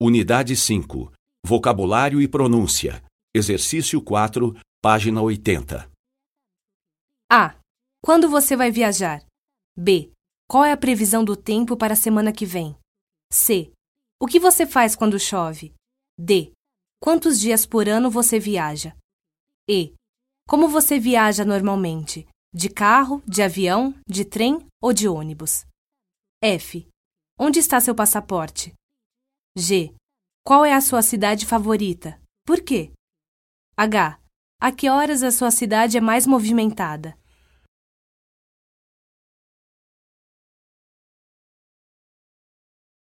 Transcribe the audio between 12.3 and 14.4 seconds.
que vem? C. O que